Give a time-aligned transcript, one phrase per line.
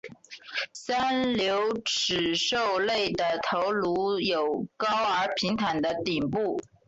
[0.73, 6.59] 三瘤齿兽类的头颅有高而平坦的顶部。